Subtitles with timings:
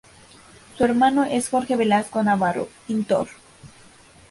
[0.79, 3.27] Su hermano es Jorge Velasco Navarro, pintor.